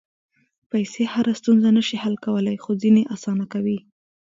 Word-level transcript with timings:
پېسې 0.69 1.03
هره 1.13 1.33
ستونزه 1.39 1.69
نه 1.77 1.83
شي 1.87 1.97
حل 2.03 2.15
کولی، 2.25 2.55
خو 2.63 2.71
ځینې 2.81 3.01
اسانه 3.15 3.45
کوي. 3.53 3.77